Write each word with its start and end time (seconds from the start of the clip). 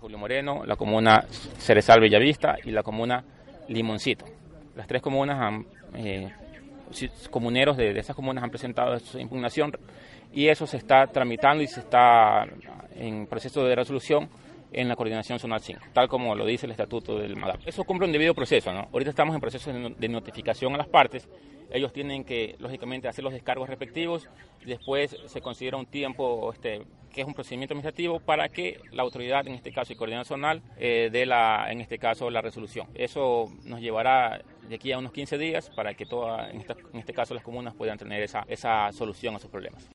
Julio 0.00 0.18
Moreno, 0.18 0.64
la 0.64 0.76
comuna 0.76 1.24
Cerezal 1.58 2.00
Bellavista 2.00 2.56
y 2.64 2.70
la 2.70 2.82
comuna 2.82 3.24
Limoncito. 3.68 4.24
Las 4.76 4.86
tres 4.86 5.02
comunas 5.02 5.38
han, 5.40 5.66
eh, 5.94 6.30
comuneros 7.30 7.76
de, 7.76 7.98
esas 7.98 8.14
comunas 8.14 8.44
han 8.44 8.50
presentado 8.50 8.98
su 9.00 9.18
impugnación 9.18 9.72
y 10.32 10.48
eso 10.48 10.66
se 10.66 10.76
está 10.76 11.06
tramitando 11.06 11.62
y 11.62 11.66
se 11.66 11.80
está 11.80 12.46
en 12.94 13.26
proceso 13.26 13.64
de 13.64 13.74
resolución 13.74 14.28
en 14.72 14.88
la 14.88 14.96
coordinación 14.96 15.38
zonal 15.38 15.60
5, 15.60 15.80
tal 15.92 16.08
como 16.08 16.34
lo 16.34 16.44
dice 16.44 16.66
el 16.66 16.72
estatuto 16.72 17.18
del 17.18 17.36
MADAP. 17.36 17.66
Eso 17.66 17.84
cumple 17.84 18.06
un 18.06 18.12
debido 18.12 18.34
proceso, 18.34 18.72
¿no? 18.72 18.88
Ahorita 18.92 19.10
estamos 19.10 19.34
en 19.34 19.40
proceso 19.40 19.72
de 19.72 20.08
notificación 20.08 20.74
a 20.74 20.78
las 20.78 20.88
partes. 20.88 21.28
Ellos 21.70 21.92
tienen 21.92 22.24
que, 22.24 22.54
lógicamente, 22.58 23.08
hacer 23.08 23.24
los 23.24 23.32
descargos 23.32 23.68
respectivos. 23.68 24.28
Después 24.64 25.16
se 25.26 25.40
considera 25.40 25.76
un 25.76 25.86
tiempo, 25.86 26.52
este, 26.52 26.82
que 27.18 27.22
es 27.22 27.26
un 27.26 27.34
procedimiento 27.34 27.74
administrativo, 27.74 28.20
para 28.20 28.48
que 28.48 28.80
la 28.92 29.02
autoridad, 29.02 29.44
en 29.48 29.54
este 29.54 29.72
caso, 29.72 29.92
y 29.92 29.96
coordinación 29.96 30.38
zonal, 30.38 30.62
eh, 30.76 31.08
dé, 31.10 31.26
la, 31.26 31.66
en 31.68 31.80
este 31.80 31.98
caso, 31.98 32.30
la 32.30 32.40
resolución. 32.40 32.86
Eso 32.94 33.50
nos 33.64 33.80
llevará 33.80 34.40
de 34.68 34.76
aquí 34.76 34.92
a 34.92 34.98
unos 34.98 35.10
15 35.10 35.36
días 35.36 35.68
para 35.70 35.94
que, 35.94 36.06
toda, 36.06 36.48
en, 36.48 36.60
en 36.60 37.00
este 37.00 37.12
caso, 37.12 37.34
las 37.34 37.42
comunas 37.42 37.74
puedan 37.74 37.98
tener 37.98 38.22
esa, 38.22 38.44
esa 38.46 38.92
solución 38.92 39.34
a 39.34 39.40
sus 39.40 39.50
problemas. 39.50 39.90